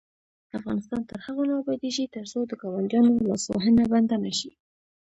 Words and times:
افغانستان 0.57 1.01
تر 1.09 1.17
هغو 1.25 1.43
نه 1.49 1.53
ابادیږي، 1.61 2.05
ترڅو 2.15 2.39
د 2.45 2.51
ګاونډیانو 2.61 3.23
لاسوهنه 3.27 3.83
بنده 3.93 4.15
نشي. 4.25 4.51